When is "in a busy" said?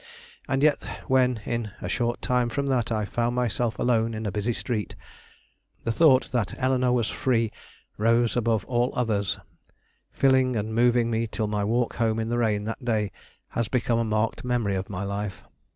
4.15-4.51